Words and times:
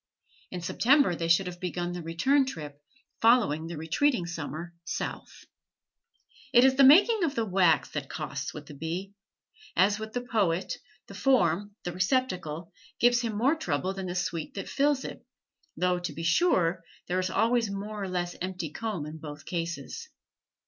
In 0.49 0.61
September 0.61 1.13
they 1.15 1.27
should 1.27 1.45
have 1.45 1.59
begun 1.59 1.91
the 1.91 2.01
return 2.01 2.47
trip, 2.47 2.81
following 3.21 3.67
the 3.67 3.77
retreating 3.77 4.25
summer 4.25 4.73
South. 4.83 5.45
It 6.51 6.65
is 6.65 6.73
the 6.73 6.83
making 6.83 7.23
of 7.23 7.35
the 7.35 7.45
wax 7.45 7.91
that 7.91 8.09
costs 8.09 8.51
with 8.51 8.65
the 8.65 8.73
bee. 8.73 9.13
As 9.75 9.99
with 9.99 10.13
the 10.13 10.21
poet, 10.25 10.79
the 11.05 11.13
form, 11.13 11.75
the 11.83 11.91
receptacle, 11.91 12.73
gives 12.99 13.21
him 13.21 13.37
more 13.37 13.53
trouble 13.55 13.93
than 13.93 14.07
the 14.07 14.15
sweet 14.15 14.55
that 14.55 14.67
fills 14.67 15.05
it, 15.05 15.23
though, 15.77 15.99
to 15.99 16.13
be 16.13 16.23
sure, 16.23 16.83
there 17.07 17.19
is 17.19 17.29
always 17.29 17.69
more 17.69 18.01
or 18.01 18.09
less 18.09 18.35
empty 18.41 18.71
comb 18.71 19.05
in 19.05 19.19
both 19.19 19.45
cases. 19.45 20.09